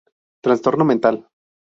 Trastorno 0.47 0.83
mental. 0.91 1.21